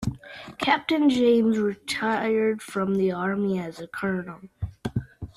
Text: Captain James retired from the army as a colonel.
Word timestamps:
Captain 0.57 1.11
James 1.11 1.59
retired 1.59 2.59
from 2.59 2.95
the 2.95 3.11
army 3.11 3.59
as 3.59 3.79
a 3.79 3.85
colonel. 3.85 4.41